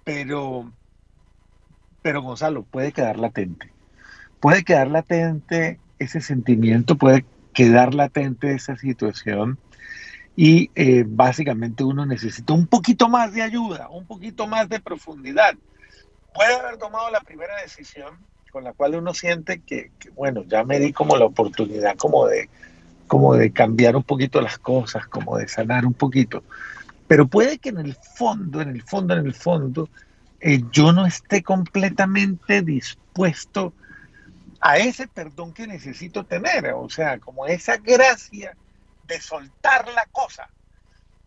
[0.04, 0.70] Pero,
[2.08, 3.70] pero Gonzalo, puede quedar latente.
[4.40, 9.58] Puede quedar latente ese sentimiento, puede quedar latente esa situación.
[10.34, 15.54] Y eh, básicamente uno necesita un poquito más de ayuda, un poquito más de profundidad
[16.34, 18.16] puede haber tomado la primera decisión
[18.52, 22.48] con la cual uno siente que, bueno, ya me di como la oportunidad como de,
[23.06, 26.42] como de cambiar un poquito las cosas, como de sanar un poquito.
[27.06, 29.88] Pero puede que en el fondo, en el fondo, en el fondo,
[30.40, 33.72] eh, yo no esté completamente dispuesto
[34.60, 38.56] a ese perdón que necesito tener, o sea, como esa gracia
[39.04, 40.48] de soltar la cosa.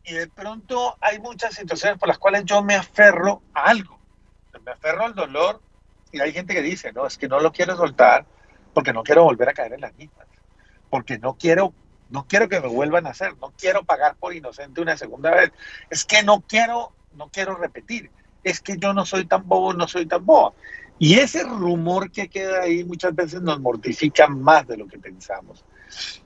[0.04, 4.00] Y de pronto hay muchas situaciones por las cuales yo me aferro a algo.
[4.66, 5.62] Me aferro al dolor
[6.12, 8.26] y hay gente que dice, no, es que no lo quiero soltar
[8.74, 10.28] porque no quiero volver a caer en las mismas,
[10.90, 11.74] porque no quiero,
[12.10, 15.52] no quiero que me vuelvan a hacer, no quiero pagar por inocente una segunda vez,
[15.90, 18.12] es que no quiero, no quiero repetir,
[18.44, 20.56] es que yo no soy tan bobo, no soy tan bobo.
[21.00, 25.66] Y ese rumor que queda ahí muchas veces nos mortifica más de lo que pensamos.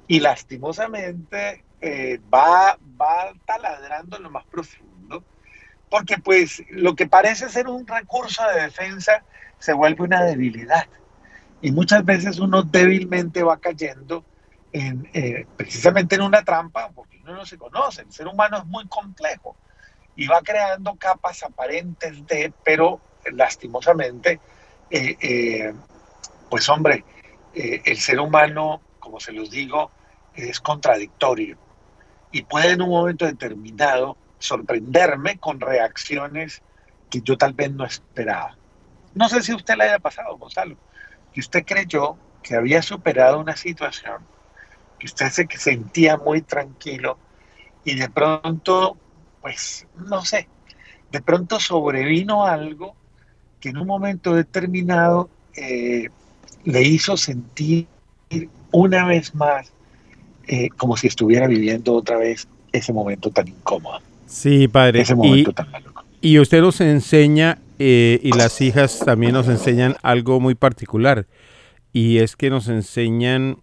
[0.08, 5.24] Y lastimosamente eh, va, va taladrando en lo más profundo
[5.90, 9.24] porque pues lo que parece ser un recurso de defensa
[9.60, 10.88] se vuelve una debilidad.
[11.62, 14.26] Y muchas veces uno débilmente va cayendo
[14.74, 18.02] en, eh, precisamente en una trampa porque uno no se conoce.
[18.02, 19.56] El ser humano es muy complejo
[20.16, 23.02] y va creando capas aparentes de, pero
[23.32, 24.40] lastimosamente,
[24.90, 25.74] eh, eh,
[26.50, 27.04] pues hombre,
[27.54, 29.92] el ser humano, como se los digo,
[30.36, 31.58] es contradictorio
[32.36, 36.62] y puede en un momento determinado sorprenderme con reacciones
[37.10, 38.58] que yo tal vez no esperaba.
[39.14, 40.76] No sé si a usted le haya pasado, Gonzalo,
[41.34, 44.18] que usted creyó que había superado una situación,
[45.00, 47.18] que usted se sentía muy tranquilo
[47.86, 48.98] y de pronto,
[49.46, 50.48] pues, no sé,
[51.12, 52.96] de pronto sobrevino algo
[53.60, 56.10] que en un momento determinado eh,
[56.64, 57.86] le hizo sentir
[58.72, 59.72] una vez más
[60.48, 64.00] eh, como si estuviera viviendo otra vez ese momento tan incómodo.
[64.26, 65.04] Sí, padre.
[66.22, 71.28] y, usted nos enseña, eh, y las hijas también nos enseñan algo muy particular,
[71.94, 73.60] y es que nos enseñan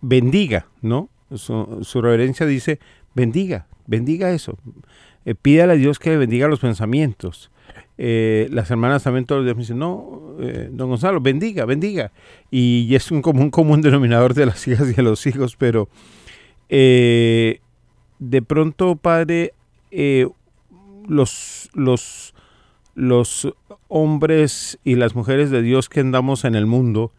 [0.00, 1.08] bendiga, ¿no?
[1.34, 2.78] Su, reverencia dice
[3.16, 4.56] bendiga, bendiga eso.
[5.24, 7.50] Eh, pídale a Dios que bendiga los pensamientos.
[7.96, 12.12] Eh, las hermanas también todos los días me dicen, no, eh, don Gonzalo, bendiga, bendiga.
[12.50, 15.88] Y, es un común, común denominador de las hijas y de los hijos, pero
[16.68, 19.54] de pronto, padre,
[21.06, 22.34] los, los,
[22.94, 23.54] los
[23.88, 27.12] hombres y las mujeres de Dios que andamos en el mundo,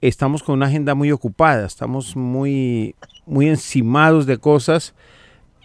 [0.00, 4.94] estamos con una agenda muy ocupada, estamos muy, muy encimados de cosas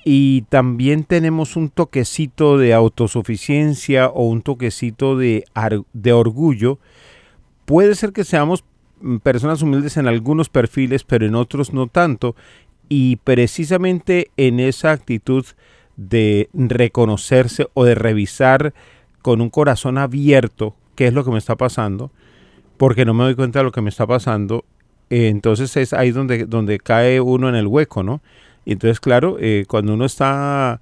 [0.04, 5.46] y también tenemos un toquecito de autosuficiencia o un toquecito de,
[5.94, 6.80] de orgullo.
[7.66, 8.64] Puede ser que seamos
[9.24, 12.36] personas humildes en algunos perfiles, pero en otros no tanto.
[12.90, 15.46] Y precisamente en esa actitud
[15.98, 18.74] de reconocerse o de revisar
[19.22, 22.12] con un corazón abierto qué es lo que me está pasando,
[22.78, 24.66] porque no me doy cuenta de lo que me está pasando,
[25.10, 28.22] entonces es ahí donde, donde cae uno en el hueco, ¿no?
[28.66, 30.82] Y entonces, claro, eh, cuando uno está,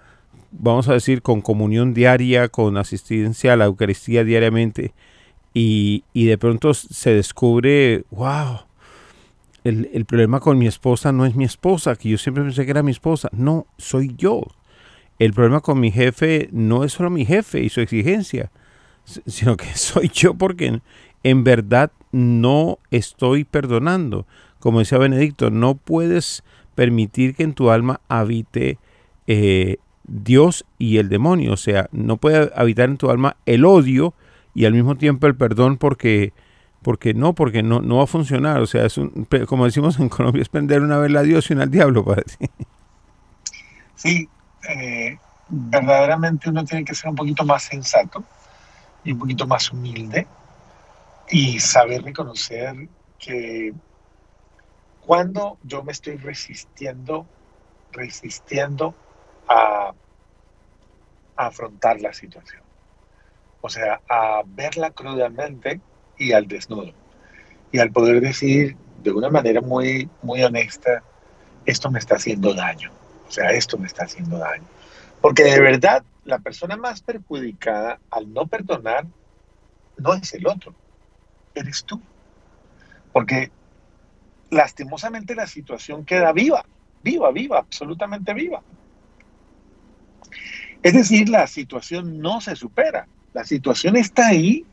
[0.51, 4.93] vamos a decir, con comunión diaria, con asistencia a la Eucaristía diariamente,
[5.53, 8.59] y, y de pronto se descubre, wow,
[9.63, 12.71] el, el, problema con mi esposa no es mi esposa, que yo siempre pensé que
[12.71, 14.43] era mi esposa, no, soy yo.
[15.17, 18.51] El problema con mi jefe no es solo mi jefe y su exigencia,
[19.25, 20.81] sino que soy yo porque
[21.23, 24.25] en verdad no estoy perdonando.
[24.59, 26.43] Como decía Benedicto, no puedes
[26.79, 28.77] permitir que en tu alma habite
[29.27, 31.51] eh, Dios y el demonio.
[31.51, 34.13] O sea, no puede habitar en tu alma el odio
[34.55, 36.31] y al mismo tiempo el perdón porque,
[36.81, 38.61] porque no, porque no, no va a funcionar.
[38.61, 41.53] O sea, es un, como decimos en Colombia, es prender una vela a Dios y
[41.53, 42.49] una al diablo, parece.
[43.95, 44.29] Sí,
[44.69, 45.17] eh,
[45.49, 48.23] verdaderamente uno tiene que ser un poquito más sensato
[49.03, 50.25] y un poquito más humilde
[51.29, 53.73] y saber reconocer que
[55.09, 57.25] cuando yo me estoy resistiendo,
[57.91, 58.93] resistiendo
[59.47, 59.91] a,
[61.35, 62.61] afrontar la situación.
[63.61, 65.81] O sea, a verla crudamente
[66.19, 66.93] y al desnudo.
[67.71, 71.01] Y al poder decir de una manera muy, muy honesta,
[71.65, 72.91] esto me está haciendo daño.
[73.27, 74.67] O sea, esto me está haciendo daño.
[75.21, 79.07] Porque de verdad, la persona más perjudicada al no perdonar
[79.97, 80.75] no es el otro,
[81.55, 81.99] eres tú.
[83.11, 83.49] Porque
[84.49, 86.65] lastimosamente la situación queda viva,
[87.03, 88.61] viva, viva, absolutamente viva.
[90.81, 94.65] Es decir, la situación no se supera, la situación está ahí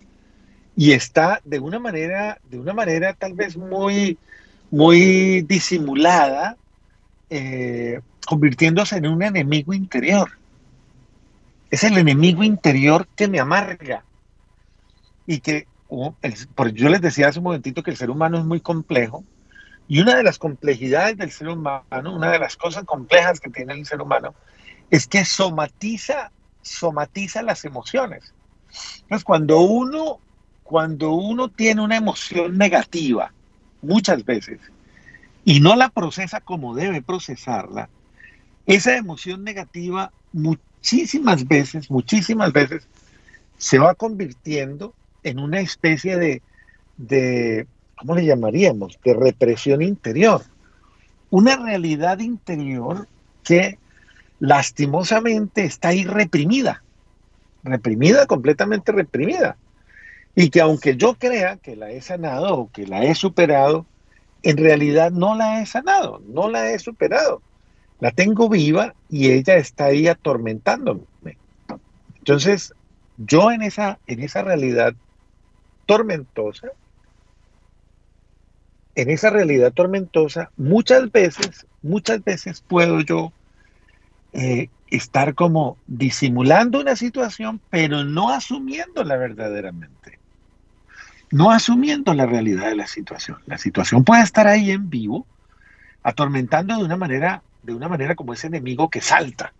[0.77, 4.18] y está de una manera, de una manera tal vez muy,
[4.70, 6.57] muy disimulada,
[7.31, 10.31] eh, convirtiéndose en un enemigo interior.
[11.70, 14.05] Es el enemigo interior que me amarga
[15.27, 15.66] y que,
[16.74, 19.24] yo les decía hace un momentito que el ser humano es muy complejo
[19.89, 23.74] y una de las complejidades del ser humano, una de las cosas complejas que tiene
[23.74, 24.34] el ser humano,
[24.91, 26.30] es que somatiza,
[26.62, 28.32] somatiza las emociones.
[29.03, 30.18] Entonces, cuando uno,
[30.64, 33.32] cuando uno tiene una emoción negativa,
[33.82, 34.59] muchas veces,
[35.45, 37.89] y no la procesa como debe procesarla,
[38.66, 42.89] esa emoción negativa muchísimas veces, muchísimas veces,
[43.57, 46.43] se va convirtiendo en una especie de,
[46.97, 47.66] de
[47.97, 48.99] ¿cómo le llamaríamos?
[49.05, 50.42] De represión interior.
[51.30, 53.09] Una realidad interior
[53.42, 53.78] que
[54.38, 56.82] lastimosamente está ahí reprimida,
[57.64, 59.57] reprimida, completamente reprimida.
[60.34, 63.86] Y que aunque yo crea que la he sanado o que la he superado,
[64.42, 67.40] en realidad no la he sanado, no la he superado.
[67.99, 71.03] La tengo viva y ella está ahí atormentándome.
[72.18, 72.74] Entonces,
[73.16, 74.94] yo en esa, en esa realidad
[75.86, 76.68] tormentosa,
[78.97, 83.30] en esa realidad tormentosa, muchas veces, muchas veces puedo yo
[84.32, 90.18] eh, estar como disimulando una situación, pero no asumiéndola verdaderamente.
[91.30, 93.36] No asumiendo la realidad de la situación.
[93.44, 95.26] La situación puede estar ahí en vivo,
[96.03, 99.53] atormentando de una manera, de una manera como ese enemigo que salta.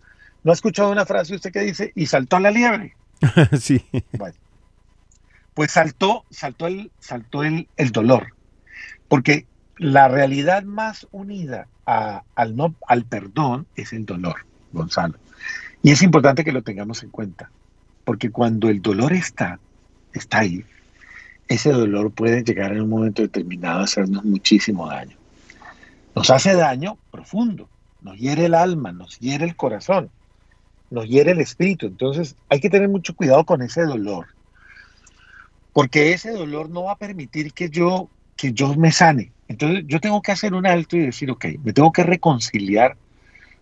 [0.43, 2.95] ¿No ha escuchado una frase usted que dice, y saltó la liebre?
[3.59, 3.85] sí.
[4.13, 4.35] Bueno,
[5.53, 8.36] pues saltó, saltó el, saltó el, el dolor
[9.07, 9.45] porque
[9.77, 15.15] la realidad más unida al, no, al perdón es el dolor, Gonzalo.
[15.83, 17.49] Y es importante que lo tengamos en cuenta,
[18.03, 19.59] porque cuando el dolor está,
[20.13, 20.65] está ahí,
[21.47, 25.15] ese dolor puede llegar en un momento determinado a hacernos muchísimo daño.
[26.15, 27.69] Nos hace daño profundo,
[28.01, 30.09] nos hiere el alma, nos hiere el corazón,
[30.89, 31.85] nos hiere el espíritu.
[31.85, 34.27] Entonces hay que tener mucho cuidado con ese dolor,
[35.71, 39.31] porque ese dolor no va a permitir que yo que yo me sane.
[39.47, 42.95] Entonces yo tengo que hacer un alto y decir, ok, me tengo que reconciliar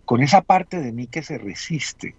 [0.04, 2.14] con esa parte de mí que se resiste,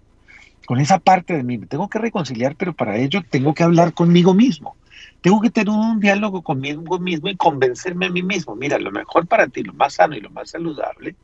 [0.66, 3.94] con esa parte de mí, me tengo que reconciliar, pero para ello tengo que hablar
[3.94, 4.76] conmigo mismo.
[5.22, 8.54] Tengo que tener un diálogo conmigo mismo y convencerme a mí mismo.
[8.54, 11.14] Mira, lo mejor para ti, lo más sano y lo más saludable,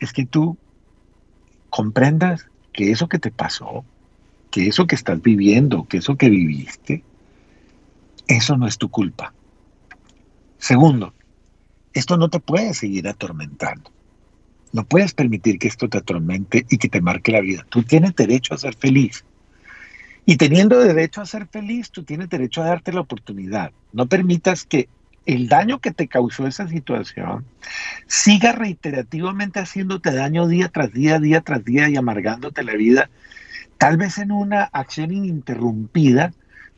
[0.00, 0.56] es que tú
[1.68, 3.84] comprendas que eso que te pasó,
[4.50, 7.02] que eso que estás viviendo, que eso que viviste,
[8.26, 9.32] eso no es tu culpa.
[10.58, 11.14] Segundo,
[11.92, 13.90] esto no te puede seguir atormentando.
[14.72, 17.64] No puedes permitir que esto te atormente y que te marque la vida.
[17.68, 19.24] Tú tienes derecho a ser feliz.
[20.26, 23.72] Y teniendo derecho a ser feliz, tú tienes derecho a darte la oportunidad.
[23.92, 24.88] No permitas que
[25.24, 27.44] el daño que te causó esa situación
[28.06, 33.10] siga reiterativamente haciéndote daño día tras día, día tras día y amargándote la vida,
[33.78, 36.32] tal vez en una acción ininterrumpida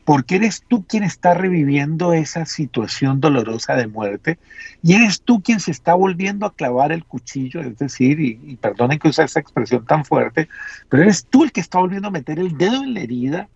[0.05, 4.39] porque eres tú quien está reviviendo esa situación dolorosa de muerte
[4.81, 8.99] y eres tú quien se está volviendo a clavar el cuchillo, es decir, y, perdonen
[8.99, 10.49] que use esa expresión tan fuerte,
[10.89, 13.47] pero eres tú el que está volviendo a meter el dedo en la herida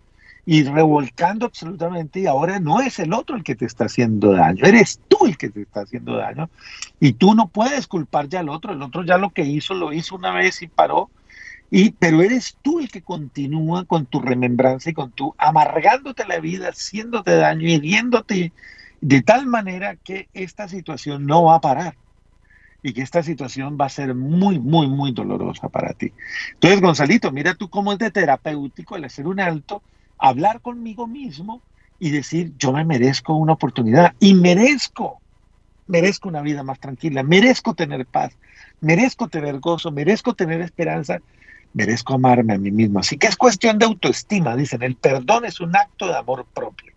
[0.44, 4.64] y revolcando absolutamente y ahora no es el otro el que te está haciendo daño,
[4.64, 6.48] eres tú el que te está haciendo daño.
[7.00, 9.92] Y tú no puedes culpar ya al otro, el otro ya lo que hizo lo
[9.92, 11.10] hizo una vez y paró
[11.70, 16.38] y, pero eres tú el que continúa con tu remembranza y con tu amargándote la
[16.38, 18.52] vida, haciéndote daño, hiriéndote
[19.00, 21.96] de tal manera que esta situación no va a parar
[22.82, 26.12] y que esta situación va a ser muy, muy, muy dolorosa para ti.
[26.54, 29.82] Entonces, Gonzalito, mira tú cómo es de terapéutico el hacer un alto,
[30.18, 31.62] hablar conmigo mismo
[31.98, 35.20] y decir, yo me merezco una oportunidad y merezco,
[35.88, 38.36] merezco una vida más tranquila, merezco tener paz,
[38.80, 41.20] merezco tener gozo, merezco tener esperanza
[41.76, 43.00] merezco amarme a mí mismo.
[43.00, 46.94] Así que es cuestión de autoestima, dicen, el perdón es un acto de amor propio,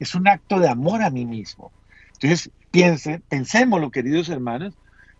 [0.00, 1.70] es un acto de amor a mí mismo.
[2.14, 4.72] Entonces, piensen, pensemos, queridos hermanos,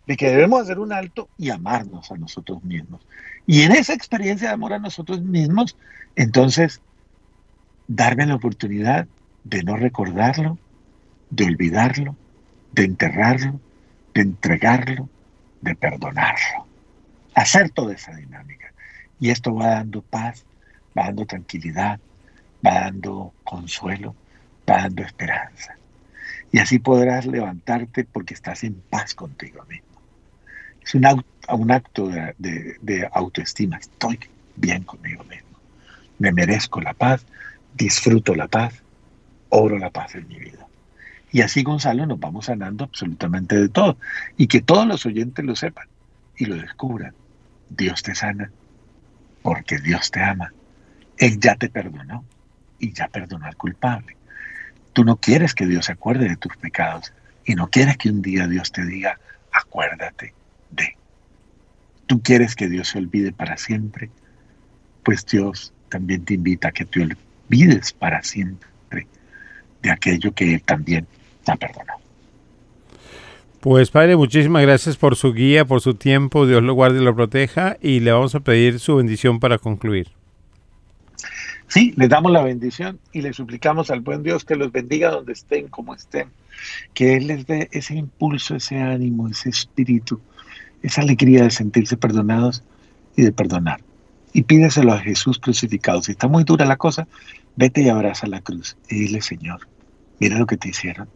[0.07, 3.03] de que debemos hacer un alto y amarnos a nosotros mismos.
[3.47, 5.76] Y en esa experiencia de amor a nosotros mismos,
[6.14, 6.80] entonces,
[7.88, 9.07] darme la oportunidad
[9.44, 10.57] de no recordarlo,
[11.28, 12.16] de olvidarlo,
[12.72, 13.61] de enterrarlo,
[14.14, 15.09] de entregarlo,
[15.61, 16.66] de perdonarlo.
[17.34, 18.66] Hacer toda esa dinámica.
[19.21, 20.45] Y esto va dando paz,
[20.97, 21.99] va dando tranquilidad,
[22.64, 24.14] va dando consuelo,
[24.69, 25.77] va dando esperanza.
[26.53, 29.87] Y así podrás levantarte porque estás en paz contigo mismo.
[30.83, 32.35] Es un, acto de,
[32.81, 33.79] de autoestima.
[33.79, 34.21] Estoy
[34.55, 35.59] bien conmigo mismo.
[36.19, 37.27] Me merezco la paz,
[37.75, 38.83] disfruto la paz,
[39.49, 40.67] oro la paz en mi vida.
[41.33, 43.99] Y así, Gonzalo, nos vamos sanando absolutamente de todo.
[44.37, 45.89] Y que todos los oyentes lo sepan
[46.37, 47.12] y lo descubran.
[47.69, 48.51] Dios te sana
[49.47, 50.53] porque Dios te ama.
[51.18, 52.24] Él ya te perdonó
[52.80, 54.16] y ya perdonó al culpable.
[54.92, 57.12] Tú no quieres que Dios se acuerde de tus pecados
[57.44, 59.20] y no quieres que un día Dios te diga,
[59.53, 60.34] acuérdate
[60.72, 60.97] de.
[62.09, 64.11] Tú quieres que Dios se olvide para siempre,
[65.05, 69.07] pues Dios también te invita a que te olvides para siempre
[69.80, 71.07] de aquello que Él también
[71.44, 72.01] te ha perdonado.
[73.69, 76.47] Pues padre, muchísimas gracias por su guía, por su tiempo.
[76.47, 77.77] Dios lo guarde y lo proteja.
[77.83, 80.07] Y le vamos a pedir su bendición para concluir.
[81.67, 85.33] Sí, les damos la bendición y le suplicamos al buen Dios que los bendiga donde
[85.33, 86.29] estén, como estén.
[86.95, 90.21] Que Él les dé ese impulso, ese ánimo, ese espíritu,
[90.85, 92.62] esa alegría de sentirse perdonados
[93.17, 93.81] y de perdonar.
[94.33, 96.01] Y pídeselo a Jesús crucificado.
[96.03, 97.09] Si está muy dura la cosa,
[97.57, 99.67] vete y abraza la cruz y dile, Señor,
[100.21, 101.09] mira lo que te hicieron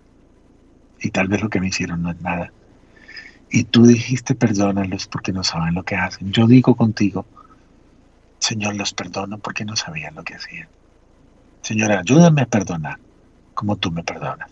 [1.00, 2.52] y tal vez lo que me hicieron no es nada.
[3.50, 6.32] Y tú dijiste perdónalos porque no saben lo que hacen.
[6.32, 7.26] Yo digo contigo,
[8.38, 10.68] Señor, los perdono porque no sabían lo que hacían.
[11.62, 12.98] Señor, ayúdame a perdonar
[13.54, 14.50] como tú me perdonas.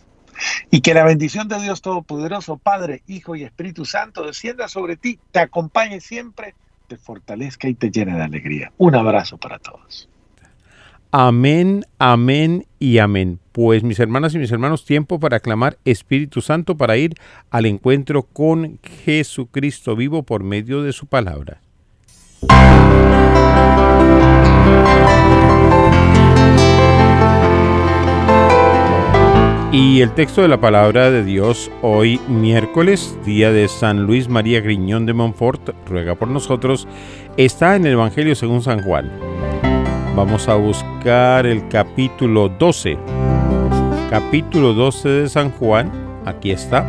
[0.71, 5.19] Y que la bendición de Dios Todopoderoso, Padre, Hijo y Espíritu Santo descienda sobre ti,
[5.33, 6.55] te acompañe siempre,
[6.87, 8.73] te fortalezca y te llene de alegría.
[8.79, 10.09] Un abrazo para todos.
[11.11, 13.41] Amén, amén y amén.
[13.61, 17.15] Pues mis hermanas y mis hermanos, tiempo para clamar Espíritu Santo para ir
[17.51, 21.61] al encuentro con Jesucristo vivo por medio de su palabra.
[29.73, 34.61] Y el texto de la palabra de Dios hoy miércoles, día de San Luis María
[34.61, 36.87] Griñón de Montfort, ruega por nosotros,
[37.37, 39.11] está en el Evangelio según San Juan.
[40.15, 42.99] Vamos a buscar el capítulo 12.
[44.11, 45.93] Capítulo 12 de San Juan.
[46.25, 46.83] Aquí está.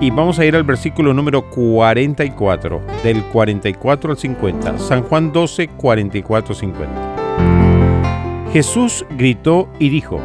[0.00, 4.78] Y vamos a ir al versículo número 44, del 44 al 50.
[4.78, 8.46] San Juan 12, 44, 50.
[8.54, 10.18] Jesús gritó y dijo,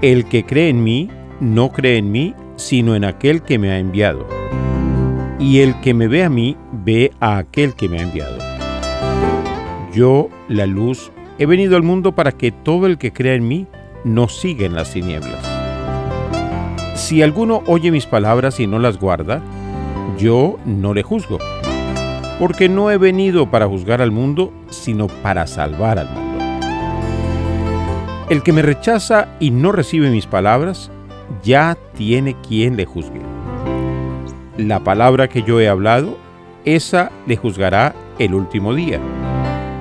[0.00, 3.78] El que cree en mí, no cree en mí, sino en aquel que me ha
[3.78, 4.26] enviado.
[5.38, 8.38] Y el que me ve a mí, ve a aquel que me ha enviado.
[9.92, 13.66] Yo, la luz, he venido al mundo para que todo el que crea en mí
[14.06, 15.44] no siga en las tinieblas.
[16.94, 19.42] Si alguno oye mis palabras y no las guarda,
[20.16, 21.38] yo no le juzgo,
[22.38, 26.44] porque no he venido para juzgar al mundo, sino para salvar al mundo.
[28.30, 30.90] El que me rechaza y no recibe mis palabras,
[31.42, 33.20] ya tiene quien le juzgue.
[34.56, 36.16] La palabra que yo he hablado,
[36.64, 39.00] esa le juzgará el último día.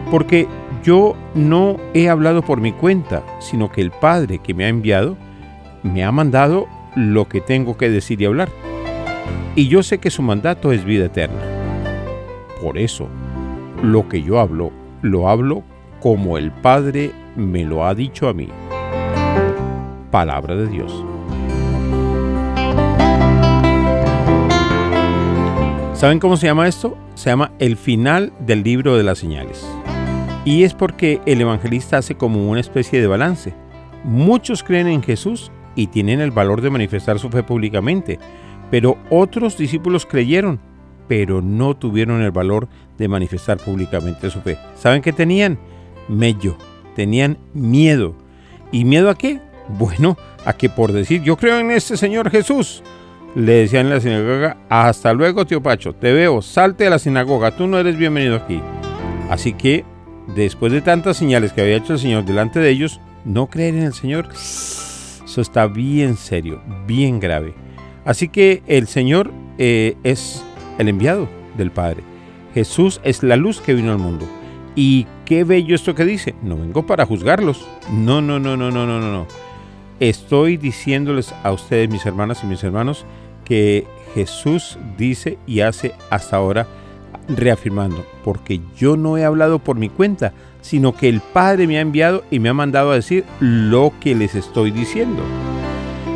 [0.10, 0.48] Porque
[0.86, 5.18] yo no he hablado por mi cuenta, sino que el Padre que me ha enviado
[5.82, 8.50] me ha mandado lo que tengo que decir y hablar.
[9.56, 11.42] Y yo sé que su mandato es vida eterna.
[12.62, 13.08] Por eso,
[13.82, 14.72] lo que yo hablo,
[15.02, 15.64] lo hablo
[16.02, 18.50] como el Padre me lo ha dicho a mí.
[20.12, 21.04] Palabra de Dios.
[25.96, 26.96] ¿Saben cómo se llama esto?
[27.16, 29.66] Se llama el final del libro de las señales.
[30.46, 33.54] Y es porque el evangelista hace como una especie de balance.
[34.04, 38.20] Muchos creen en Jesús y tienen el valor de manifestar su fe públicamente,
[38.70, 40.60] pero otros discípulos creyeron,
[41.08, 42.68] pero no tuvieron el valor
[42.98, 44.58] de manifestar públicamente su fe.
[44.76, 45.58] ¿Saben qué tenían?
[46.08, 46.56] Mello,
[46.96, 48.16] tenían miedo.
[48.72, 49.42] ¿Y miedo a qué?
[49.68, 50.16] Bueno,
[50.46, 52.84] a que por decir yo creo en este Señor Jesús,
[53.34, 57.56] le decían en la sinagoga, hasta luego tío Pacho, te veo, salte a la sinagoga,
[57.56, 58.62] tú no eres bienvenido aquí.
[59.30, 59.84] Así que,
[60.36, 63.84] después de tantas señales que había hecho el Señor delante de ellos, no creer en
[63.84, 67.54] el Señor, eso está bien serio, bien grave.
[68.06, 70.44] Así que el Señor eh, es
[70.78, 72.04] el enviado del Padre.
[72.54, 74.26] Jesús es la luz que vino al mundo.
[74.76, 76.36] Y qué bello esto que dice.
[76.42, 77.66] No vengo para juzgarlos.
[77.92, 79.28] No, no, no, no, no, no, no.
[80.00, 83.06] Estoy diciéndoles a ustedes, mis hermanas y mis hermanos,
[83.44, 86.68] que Jesús dice y hace hasta ahora
[87.28, 91.82] reafirmando, porque yo no he hablado por mi cuenta, sino que el Padre me ha
[91.82, 95.22] enviado y me ha mandado a decir lo que les estoy diciendo.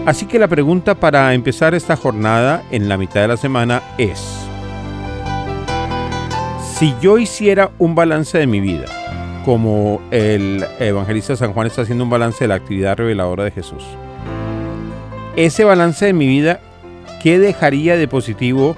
[0.05, 4.19] Así que la pregunta para empezar esta jornada en la mitad de la semana es,
[6.77, 8.85] si yo hiciera un balance de mi vida,
[9.45, 13.83] como el evangelista San Juan está haciendo un balance de la actividad reveladora de Jesús,
[15.35, 16.59] ese balance de mi vida
[17.21, 18.75] ¿qué dejaría de positivo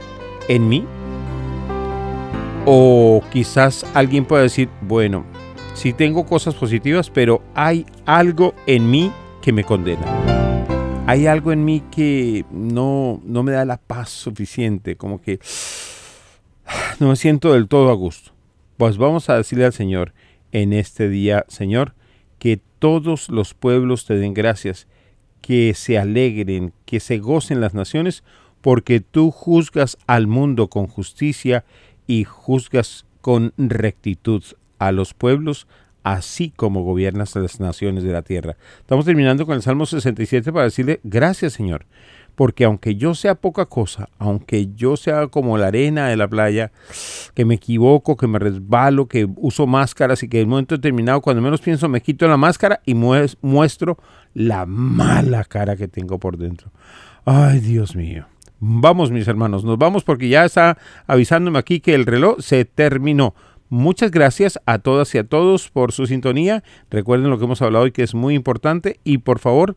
[0.47, 0.85] en mí?
[2.65, 5.25] O quizás alguien pueda decir, bueno,
[5.73, 10.05] sí tengo cosas positivas, pero hay algo en mí que me condena.
[11.07, 15.39] Hay algo en mí que no, no me da la paz suficiente, como que
[16.99, 18.31] no me siento del todo a gusto.
[18.77, 20.13] Pues vamos a decirle al Señor
[20.51, 21.95] en este día, Señor,
[22.37, 24.87] que todos los pueblos te den gracias
[25.41, 28.23] que se alegren, que se gocen las naciones,
[28.61, 31.65] porque tú juzgas al mundo con justicia
[32.11, 34.43] y juzgas con rectitud
[34.79, 35.65] a los pueblos,
[36.03, 38.57] así como gobiernas las naciones de la tierra.
[38.79, 41.85] Estamos terminando con el Salmo 67 para decirle gracias Señor,
[42.35, 46.73] porque aunque yo sea poca cosa, aunque yo sea como la arena de la playa,
[47.33, 51.21] que me equivoco, que me resbalo, que uso máscaras y que en un momento determinado,
[51.21, 53.97] cuando menos pienso, me quito la máscara y muestro
[54.33, 56.71] la mala cara que tengo por dentro.
[57.23, 58.25] Ay, Dios mío.
[58.63, 63.33] Vamos, mis hermanos, nos vamos porque ya está avisándome aquí que el reloj se terminó.
[63.69, 66.63] Muchas gracias a todas y a todos por su sintonía.
[66.91, 69.73] Recuerden lo que hemos hablado hoy que es muy importante y por favor,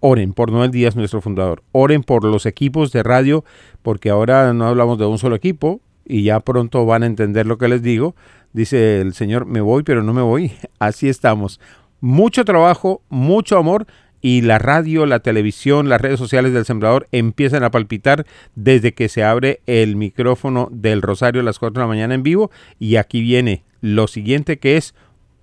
[0.00, 1.62] oren por Noel Díaz, nuestro fundador.
[1.72, 3.44] Oren por los equipos de radio
[3.82, 7.58] porque ahora no hablamos de un solo equipo y ya pronto van a entender lo
[7.58, 8.14] que les digo.
[8.54, 10.52] Dice el Señor, me voy, pero no me voy.
[10.78, 11.60] Así estamos
[12.00, 13.86] mucho trabajo, mucho amor
[14.20, 19.08] y la radio, la televisión, las redes sociales del Sembrador empiezan a palpitar desde que
[19.08, 22.96] se abre el micrófono del Rosario a las 4 de la mañana en vivo y
[22.96, 24.94] aquí viene lo siguiente que es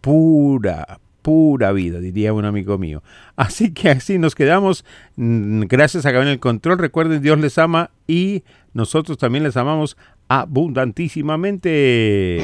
[0.02, 3.02] pura, pura vida, diría un amigo mío.
[3.36, 4.86] Así que así nos quedamos.
[5.16, 6.78] Mm, gracias a Gabriel el Control.
[6.78, 9.98] Recuerden, Dios les ama y nosotros también les amamos
[10.28, 12.42] abundantísimamente.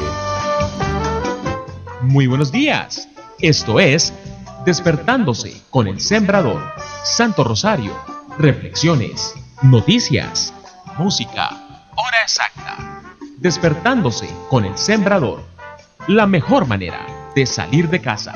[2.02, 3.08] Muy buenos días.
[3.40, 4.14] Esto es
[4.66, 6.62] Despertándose con el Sembrador,
[7.04, 7.94] Santo Rosario,
[8.38, 10.54] reflexiones, noticias,
[10.98, 11.50] música,
[11.96, 13.04] hora exacta.
[13.40, 15.44] Despertándose con el Sembrador,
[16.08, 17.06] la mejor manera
[17.36, 18.34] de salir de casa.